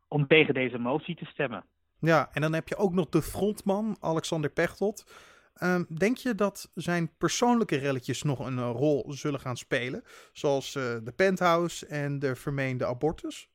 om 0.08 0.26
tegen 0.26 0.54
deze 0.54 0.78
motie 0.78 1.16
te 1.16 1.24
stemmen. 1.24 1.64
Ja, 2.00 2.28
en 2.32 2.40
dan 2.40 2.52
heb 2.52 2.68
je 2.68 2.76
ook 2.76 2.92
nog 2.92 3.08
de 3.08 3.22
frontman, 3.22 3.96
Alexander 4.00 4.50
Pechtold. 4.50 5.28
Uh, 5.62 5.80
denk 5.98 6.16
je 6.16 6.34
dat 6.34 6.70
zijn 6.74 7.10
persoonlijke 7.18 7.76
relletjes 7.76 8.22
nog 8.22 8.38
een 8.38 8.60
rol 8.60 9.12
zullen 9.12 9.40
gaan 9.40 9.56
spelen? 9.56 10.02
Zoals 10.32 10.72
de 10.72 11.12
penthouse 11.16 11.86
en 11.86 12.18
de 12.18 12.36
vermeende 12.36 12.86
abortus? 12.86 13.48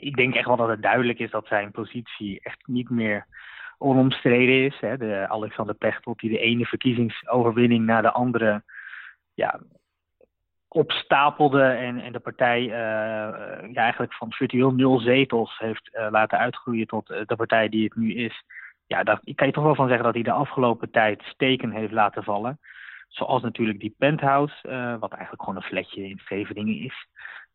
Ik 0.00 0.16
denk 0.16 0.34
echt 0.34 0.46
wel 0.46 0.56
dat 0.56 0.68
het 0.68 0.82
duidelijk 0.82 1.18
is 1.18 1.30
dat 1.30 1.46
zijn 1.46 1.70
positie 1.70 2.40
echt 2.40 2.66
niet 2.66 2.90
meer 2.90 3.26
onomstreden 3.80 4.64
is. 4.64 4.76
Hè, 4.80 4.96
de 4.96 5.26
Alexander 5.28 5.74
Pechtold 5.74 6.18
die 6.18 6.30
de 6.30 6.38
ene 6.38 6.64
verkiezingsoverwinning 6.64 7.84
na 7.84 8.00
de 8.00 8.10
andere 8.10 8.62
ja, 9.34 9.60
opstapelde 10.68 11.62
en, 11.62 12.00
en 12.00 12.12
de 12.12 12.18
partij 12.18 12.60
uh, 12.62 12.70
ja, 13.72 13.82
eigenlijk 13.82 14.14
van 14.14 14.32
virtueel 14.32 14.70
nul 14.70 14.98
zetels 14.98 15.58
heeft 15.58 15.90
uh, 15.92 16.06
laten 16.10 16.38
uitgroeien 16.38 16.86
tot 16.86 17.06
de 17.06 17.36
partij 17.36 17.68
die 17.68 17.84
het 17.84 17.94
nu 17.94 18.14
is. 18.14 18.44
Ja, 18.86 19.02
daar 19.02 19.20
kan 19.34 19.46
je 19.46 19.52
toch 19.52 19.64
wel 19.64 19.74
van 19.74 19.86
zeggen 19.86 20.04
dat 20.04 20.14
hij 20.14 20.22
de 20.22 20.32
afgelopen 20.32 20.90
tijd 20.90 21.22
steken 21.22 21.70
heeft 21.70 21.92
laten 21.92 22.24
vallen. 22.24 22.58
Zoals 23.08 23.42
natuurlijk 23.42 23.80
die 23.80 23.94
penthouse, 23.98 24.96
wat 25.00 25.12
eigenlijk 25.12 25.42
gewoon 25.42 25.56
een 25.56 25.68
flatje 25.68 26.08
in 26.08 26.18
Scheveningen 26.18 26.76
is. 26.76 27.06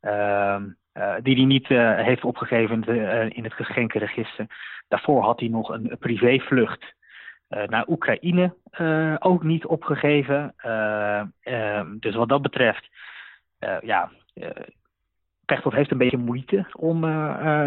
Uh, 0.06 1.16
die 1.22 1.36
hij 1.36 1.46
niet 1.46 1.70
uh, 1.70 1.96
heeft 1.96 2.24
opgegeven 2.24 2.84
in 3.30 3.44
het 3.44 3.54
geschenkenregister. 3.54 4.46
Daarvoor 4.88 5.24
had 5.24 5.40
hij 5.40 5.50
nog 5.50 5.70
een 5.70 5.96
privévlucht 6.00 6.94
naar 7.48 7.88
Oekraïne 7.88 8.56
ook 9.20 9.44
niet 9.44 9.66
opgegeven. 9.66 10.54
Ehm, 10.58 11.98
dus 12.00 12.16
wat 12.16 12.30
dat 12.30 12.42
betreft, 12.42 12.90
ja, 13.82 14.12
Pechtold 15.46 15.76
heeft 15.76 15.92
een 15.92 15.98
beetje 15.98 16.18
moeite 16.18 16.66
om 16.72 17.06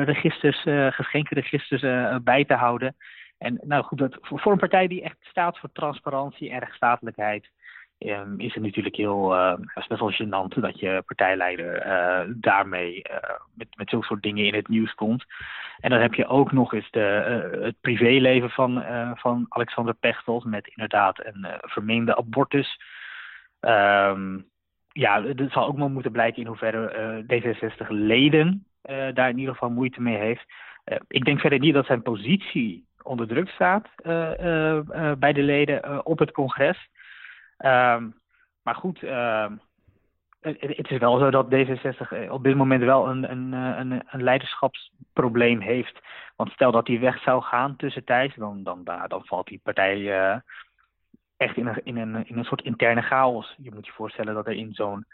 registers, 0.02 0.62
geschenkenregisters 0.94 1.80
bij 2.22 2.44
te 2.44 2.54
houden. 2.54 2.96
En 3.38 3.60
nou 3.62 3.84
goed, 3.84 3.98
dat, 3.98 4.18
voor 4.20 4.52
een 4.52 4.58
partij 4.58 4.86
die 4.86 5.02
echt 5.02 5.16
staat 5.20 5.58
voor 5.58 5.72
transparantie 5.72 6.50
en 6.50 6.58
rechtsstatelijkheid, 6.58 7.50
um, 7.98 8.40
is 8.40 8.54
het 8.54 8.62
natuurlijk 8.62 8.96
heel 8.96 9.34
uh, 9.34 9.54
best 9.74 10.00
wel 10.00 10.12
gênant 10.12 10.60
dat 10.60 10.80
je 10.80 11.02
partijleider 11.06 11.86
uh, 11.86 12.34
daarmee 12.36 13.04
uh, 13.10 13.16
met, 13.54 13.68
met 13.76 13.88
zulke 13.88 14.06
soort 14.06 14.22
dingen 14.22 14.44
in 14.44 14.54
het 14.54 14.68
nieuws 14.68 14.94
komt. 14.94 15.24
En 15.80 15.90
dan 15.90 16.00
heb 16.00 16.14
je 16.14 16.26
ook 16.26 16.52
nog 16.52 16.72
eens 16.72 16.90
de, 16.90 17.58
het 17.60 17.80
privéleven 17.80 18.50
van, 18.50 18.84
van 19.16 19.46
Alexander 19.48 19.94
Pechtold 19.94 20.44
met 20.44 20.66
inderdaad 20.66 21.24
een 21.24 21.46
vermeende 21.60 22.16
abortus. 22.16 22.80
Um, 23.60 24.46
ja, 24.92 25.22
het 25.22 25.52
zal 25.52 25.66
ook 25.66 25.76
maar 25.76 25.90
moeten 25.90 26.12
blijken 26.12 26.42
in 26.42 26.48
hoeverre 26.48 27.22
D66-leden 27.22 28.66
daar 29.14 29.28
in 29.28 29.38
ieder 29.38 29.52
geval 29.52 29.70
moeite 29.70 30.00
mee 30.00 30.16
heeft. 30.16 30.44
ik 31.08 31.24
denk 31.24 31.40
verder 31.40 31.58
niet 31.58 31.74
dat 31.74 31.86
zijn 31.86 32.02
positie 32.02 32.84
onder 33.02 33.26
druk 33.26 33.48
staat 33.48 33.88
bij 35.18 35.32
de 35.32 35.42
leden 35.42 36.06
op 36.06 36.18
het 36.18 36.30
congres. 36.30 36.88
Um, 37.58 38.14
maar 38.62 38.74
goed, 38.74 39.02
uh, 39.02 39.46
het, 40.40 40.90
is 40.90 40.98
wel 40.98 41.18
zo 41.18 41.30
dat 41.30 41.46
D66 41.46 42.08
eh, 42.08 42.32
op 42.32 42.42
dit 42.42 42.56
moment 42.56 42.82
wel 42.82 43.08
een, 43.08 43.24
eh, 43.24 43.78
een, 43.78 44.02
een 44.06 44.22
leiderschapsprobleem 44.22 45.60
heeft. 45.60 45.98
Want 46.36 46.50
stel 46.50 46.72
dat 46.72 46.86
hij 46.86 47.00
weg 47.00 47.22
zou 47.22 47.42
gaan 47.42 47.76
tussentijds, 47.76 48.34
dan, 48.34 48.62
dan, 48.62 48.84
dan 48.84 49.24
valt 49.24 49.46
die 49.46 49.60
partij 49.62 49.98
uh, 49.98 50.36
echt 51.36 51.56
in 51.56 51.66
een, 51.66 51.80
in, 51.84 51.96
een, 51.96 52.26
in 52.26 52.38
een 52.38 52.44
soort 52.44 52.62
interne 52.62 53.02
chaos. 53.02 53.54
Je 53.58 53.72
moet 53.74 53.86
je 53.86 53.92
voorstellen 53.92 54.34
dat 54.34 54.46
er 54.46 54.52
in 54.52 54.72
zo'n 54.72 55.04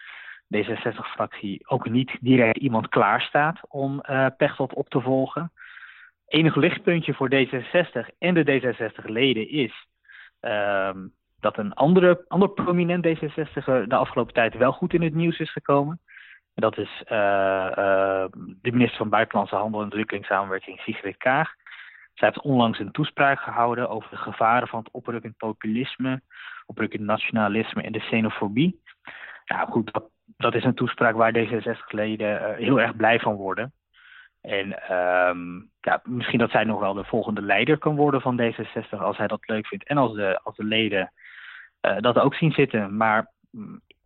D66-fractie 0.57 1.69
ook 1.69 1.89
niet 1.89 2.17
direct 2.21 2.57
iemand 2.57 2.89
klaar 2.89 3.21
staat 3.21 3.61
om 3.69 4.03
uh, 4.11 4.27
Pechtold 4.37 4.73
op 4.73 4.89
te 4.89 5.01
volgen. 5.01 5.53
Enig 6.27 6.57
lichtpuntje 6.57 7.15
voor 7.15 7.31
D66 7.35 8.19
en 8.19 8.35
de 8.35 8.45
D66-leden 8.45 9.49
is 9.49 9.87
um, 10.41 11.13
dat 11.45 11.59
een 11.59 11.75
andere, 11.75 12.25
ander 12.29 12.49
prominent 12.49 13.07
D66 13.07 13.65
de 13.65 13.97
afgelopen 13.97 14.35
tijd 14.35 14.55
wel 14.57 14.73
goed 14.73 14.93
in 14.93 15.03
het 15.03 15.15
nieuws 15.15 15.39
is 15.39 15.53
gekomen. 15.53 16.01
En 16.55 16.63
dat 16.63 16.79
is 16.79 17.03
uh, 17.09 17.19
uh, 17.79 18.25
de 18.63 18.73
minister 18.73 18.97
van 18.97 19.09
Buitenlandse 19.09 19.57
Handel 19.57 19.79
en 19.79 19.85
Ontwikkelingssamenwerking, 19.85 20.79
Sigrid 20.79 21.17
Kaag. 21.17 21.55
Zij 22.15 22.29
heeft 22.29 22.41
onlangs 22.41 22.79
een 22.79 22.91
toespraak 22.91 23.41
gehouden 23.41 23.89
over 23.89 24.11
de 24.11 24.17
gevaren 24.17 24.69
van 24.69 24.79
het 24.79 24.93
oprukkend 24.93 25.37
populisme, 25.37 26.21
oprukkend 26.67 27.03
nationalisme 27.03 27.83
en 27.83 27.93
de 27.93 27.99
xenofobie. 27.99 28.81
Ja, 29.45 29.65
goed, 29.65 29.93
dat, 29.93 30.05
dat 30.37 30.55
is 30.55 30.65
een 30.65 30.75
toespraak 30.75 31.15
waar 31.15 31.35
D66-leden 31.39 32.29
uh, 32.29 32.51
eh, 32.51 32.57
heel 32.57 32.81
erg 32.81 32.97
blij 32.97 33.21
van 33.21 33.35
worden. 33.35 33.73
En 34.41 34.97
um, 34.97 35.71
ja, 35.81 36.01
misschien 36.05 36.39
dat 36.39 36.51
zij 36.51 36.65
nog 36.65 36.81
wel 36.81 36.95
de 36.95 37.05
volgende 37.05 37.43
leider 37.43 37.79
kan 37.79 37.97
worden 37.97 38.21
van 38.21 38.41
D66 38.41 38.99
als 38.99 39.17
hij 39.17 39.27
dat 39.27 39.49
leuk 39.49 39.67
vindt. 39.67 39.87
En 39.87 39.97
als 39.97 40.15
de, 40.15 40.41
als 40.43 40.57
de 40.57 40.65
leden 40.65 41.13
dat 42.01 42.19
ook 42.19 42.35
zien 42.35 42.53
zitten. 42.53 42.97
Maar 42.97 43.33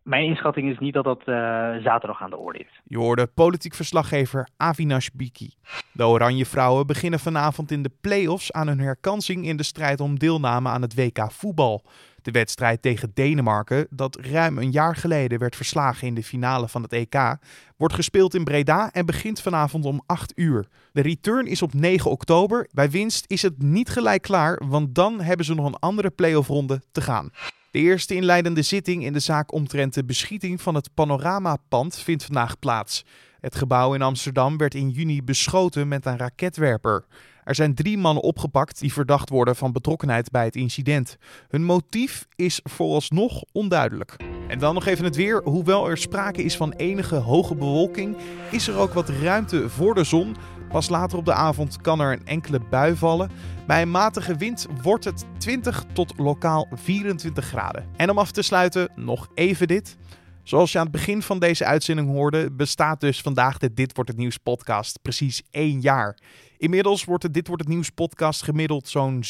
mijn 0.08 0.24
inschatting 0.24 0.70
is 0.70 0.78
niet 0.78 0.94
dat 0.94 1.04
dat 1.04 1.20
uh, 1.20 1.34
zaterdag 1.82 2.22
aan 2.22 2.30
de 2.30 2.36
orde 2.36 2.58
is. 2.58 2.80
Je 2.84 2.98
hoorde 2.98 3.26
politiek 3.26 3.74
verslaggever 3.74 4.48
Avinash 4.56 5.08
Biki. 5.12 5.54
De 5.92 6.06
Oranje 6.06 6.46
Vrouwen 6.46 6.86
beginnen 6.86 7.20
vanavond 7.20 7.70
in 7.70 7.82
de 7.82 7.90
play-offs 8.00 8.52
aan 8.52 8.68
hun 8.68 8.80
herkansing 8.80 9.46
in 9.46 9.56
de 9.56 9.62
strijd 9.62 10.00
om 10.00 10.18
deelname 10.18 10.68
aan 10.68 10.82
het 10.82 10.94
WK 10.94 11.32
voetbal. 11.32 11.84
De 12.22 12.30
wedstrijd 12.30 12.82
tegen 12.82 13.10
Denemarken, 13.14 13.86
dat 13.90 14.18
ruim 14.20 14.58
een 14.58 14.70
jaar 14.70 14.96
geleden 14.96 15.38
werd 15.38 15.56
verslagen 15.56 16.06
in 16.06 16.14
de 16.14 16.22
finale 16.22 16.68
van 16.68 16.82
het 16.82 16.92
EK, 16.92 17.36
wordt 17.76 17.94
gespeeld 17.94 18.34
in 18.34 18.44
Breda 18.44 18.90
en 18.92 19.06
begint 19.06 19.40
vanavond 19.40 19.84
om 19.84 20.02
8 20.06 20.32
uur. 20.38 20.66
De 20.92 21.02
return 21.02 21.46
is 21.46 21.62
op 21.62 21.74
9 21.74 22.10
oktober. 22.10 22.68
Bij 22.72 22.90
winst 22.90 23.24
is 23.30 23.42
het 23.42 23.62
niet 23.62 23.88
gelijk 23.88 24.22
klaar, 24.22 24.62
want 24.68 24.94
dan 24.94 25.20
hebben 25.20 25.46
ze 25.46 25.54
nog 25.54 25.66
een 25.66 25.78
andere 25.78 26.10
play-off 26.10 26.48
ronde 26.48 26.82
te 26.92 27.00
gaan. 27.00 27.30
De 27.70 27.78
eerste 27.78 28.14
inleidende 28.14 28.62
zitting 28.62 29.04
in 29.04 29.12
de 29.12 29.18
zaak 29.18 29.52
omtrent 29.52 29.94
de 29.94 30.04
beschieting 30.04 30.60
van 30.60 30.74
het 30.74 30.94
Panoramapand 30.94 31.98
vindt 31.98 32.24
vandaag 32.24 32.58
plaats. 32.58 33.04
Het 33.40 33.54
gebouw 33.54 33.94
in 33.94 34.02
Amsterdam 34.02 34.56
werd 34.56 34.74
in 34.74 34.90
juni 34.90 35.22
beschoten 35.22 35.88
met 35.88 36.06
een 36.06 36.18
raketwerper. 36.18 37.04
Er 37.44 37.54
zijn 37.54 37.74
drie 37.74 37.98
mannen 37.98 38.22
opgepakt 38.22 38.80
die 38.80 38.92
verdacht 38.92 39.28
worden 39.28 39.56
van 39.56 39.72
betrokkenheid 39.72 40.30
bij 40.30 40.44
het 40.44 40.56
incident. 40.56 41.16
Hun 41.48 41.64
motief 41.64 42.26
is 42.36 42.60
vooralsnog 42.62 43.42
onduidelijk. 43.52 44.16
En 44.48 44.58
dan 44.58 44.74
nog 44.74 44.86
even 44.86 45.04
het 45.04 45.16
weer. 45.16 45.42
Hoewel 45.44 45.88
er 45.88 45.98
sprake 45.98 46.42
is 46.42 46.56
van 46.56 46.72
enige 46.72 47.16
hoge 47.16 47.54
bewolking, 47.54 48.16
is 48.50 48.68
er 48.68 48.76
ook 48.76 48.92
wat 48.92 49.08
ruimte 49.08 49.68
voor 49.68 49.94
de 49.94 50.04
zon. 50.04 50.36
Pas 50.68 50.88
later 50.88 51.18
op 51.18 51.24
de 51.24 51.32
avond 51.32 51.80
kan 51.80 52.00
er 52.00 52.12
een 52.12 52.26
enkele 52.26 52.60
bui 52.70 52.96
vallen. 52.96 53.30
Bij 53.66 53.82
een 53.82 53.90
matige 53.90 54.36
wind 54.36 54.66
wordt 54.82 55.04
het 55.04 55.24
20 55.38 55.84
tot 55.92 56.12
lokaal 56.16 56.68
24 56.74 57.44
graden. 57.44 57.86
En 57.96 58.10
om 58.10 58.18
af 58.18 58.30
te 58.30 58.42
sluiten 58.42 58.90
nog 58.96 59.28
even 59.34 59.68
dit. 59.68 59.96
Zoals 60.42 60.72
je 60.72 60.78
aan 60.78 60.84
het 60.84 60.92
begin 60.92 61.22
van 61.22 61.38
deze 61.38 61.64
uitzending 61.64 62.08
hoorde, 62.08 62.50
bestaat 62.50 63.00
dus 63.00 63.20
vandaag 63.20 63.58
de 63.58 63.74
Dit 63.74 63.94
Wordt 63.94 64.10
Het 64.10 64.18
Nieuws 64.18 64.36
podcast 64.36 65.02
precies 65.02 65.42
één 65.50 65.80
jaar. 65.80 66.18
Inmiddels 66.56 67.04
wordt 67.04 67.22
de 67.22 67.30
Dit 67.30 67.46
Wordt 67.46 67.62
Het 67.62 67.72
Nieuws 67.72 67.90
podcast 67.90 68.42
gemiddeld 68.42 68.88
zo'n 68.88 69.24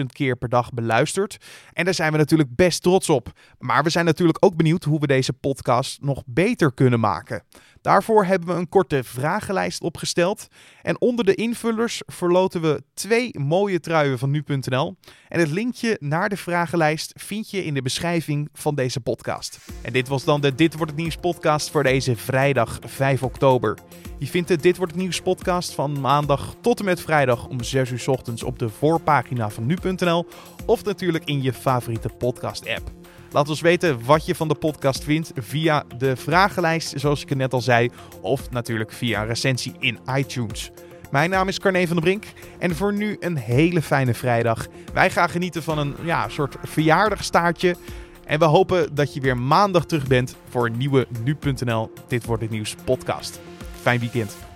6.500 0.00 0.06
keer 0.06 0.36
per 0.36 0.48
dag 0.48 0.72
beluisterd. 0.72 1.36
En 1.72 1.84
daar 1.84 1.94
zijn 1.94 2.12
we 2.12 2.18
natuurlijk 2.18 2.56
best 2.56 2.82
trots 2.82 3.10
op. 3.10 3.32
Maar 3.58 3.82
we 3.82 3.90
zijn 3.90 4.04
natuurlijk 4.04 4.44
ook 4.44 4.56
benieuwd 4.56 4.84
hoe 4.84 5.00
we 5.00 5.06
deze 5.06 5.32
podcast 5.32 6.02
nog 6.02 6.22
beter 6.26 6.74
kunnen 6.74 7.00
maken. 7.00 7.42
Daarvoor 7.86 8.24
hebben 8.24 8.48
we 8.48 8.54
een 8.54 8.68
korte 8.68 9.04
vragenlijst 9.04 9.82
opgesteld. 9.82 10.48
En 10.82 11.00
onder 11.00 11.24
de 11.24 11.34
invullers 11.34 12.02
verloten 12.06 12.60
we 12.60 12.82
twee 12.94 13.38
mooie 13.38 13.80
truien 13.80 14.18
van 14.18 14.30
nu.nl. 14.30 14.96
En 15.28 15.40
het 15.40 15.50
linkje 15.50 15.96
naar 16.00 16.28
de 16.28 16.36
vragenlijst 16.36 17.12
vind 17.16 17.50
je 17.50 17.64
in 17.64 17.74
de 17.74 17.82
beschrijving 17.82 18.48
van 18.52 18.74
deze 18.74 19.00
podcast. 19.00 19.58
En 19.82 19.92
dit 19.92 20.08
was 20.08 20.24
dan 20.24 20.40
de 20.40 20.54
Dit 20.54 20.74
Wordt 20.74 20.92
Het 20.92 21.00
Nieuws 21.00 21.16
podcast 21.16 21.70
voor 21.70 21.82
deze 21.82 22.16
vrijdag 22.16 22.78
5 22.84 23.22
oktober. 23.22 23.78
Je 24.18 24.26
vindt 24.26 24.48
de 24.48 24.56
Dit 24.56 24.76
Wordt 24.76 24.92
Het 24.92 25.00
Nieuws 25.00 25.20
podcast 25.20 25.74
van 25.74 26.00
maandag 26.00 26.54
tot 26.60 26.78
en 26.78 26.84
met 26.84 27.00
vrijdag 27.00 27.46
om 27.46 27.62
6 27.62 27.90
uur 27.90 28.04
ochtends 28.06 28.42
op 28.42 28.58
de 28.58 28.68
voorpagina 28.68 29.50
van 29.50 29.66
nu.nl 29.66 30.26
of 30.66 30.84
natuurlijk 30.84 31.24
in 31.24 31.42
je 31.42 31.52
favoriete 31.52 32.08
podcast 32.08 32.68
app. 32.68 33.05
Laat 33.30 33.48
ons 33.48 33.60
weten 33.60 34.04
wat 34.04 34.26
je 34.26 34.34
van 34.34 34.48
de 34.48 34.54
podcast 34.54 35.04
vindt 35.04 35.32
via 35.34 35.84
de 35.98 36.16
vragenlijst, 36.16 36.92
zoals 36.96 37.22
ik 37.22 37.28
het 37.28 37.38
net 37.38 37.52
al 37.52 37.60
zei, 37.60 37.90
of 38.20 38.50
natuurlijk 38.50 38.92
via 38.92 39.20
een 39.20 39.26
recensie 39.26 39.74
in 39.78 39.98
iTunes. 40.16 40.70
Mijn 41.10 41.30
naam 41.30 41.48
is 41.48 41.58
Carne 41.58 41.86
van 41.86 41.96
der 41.96 42.04
Brink 42.04 42.24
en 42.58 42.74
voor 42.74 42.92
nu 42.92 43.16
een 43.20 43.36
hele 43.36 43.82
fijne 43.82 44.14
vrijdag. 44.14 44.66
Wij 44.92 45.10
gaan 45.10 45.28
genieten 45.28 45.62
van 45.62 45.78
een 45.78 45.94
ja, 46.02 46.28
soort 46.28 46.56
verjaardagstaartje. 46.62 47.76
En 48.24 48.38
we 48.38 48.44
hopen 48.44 48.94
dat 48.94 49.14
je 49.14 49.20
weer 49.20 49.36
maandag 49.36 49.86
terug 49.86 50.06
bent 50.06 50.36
voor 50.48 50.66
een 50.66 50.76
nieuwe 50.76 51.06
nu.nl 51.24 51.92
Dit 52.08 52.24
wordt 52.24 52.42
het 52.42 52.50
nieuws 52.50 52.74
podcast. 52.84 53.40
Fijn 53.82 54.00
weekend. 54.00 54.55